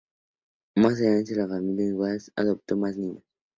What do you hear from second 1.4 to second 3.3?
familia Ingalls adopta más niños.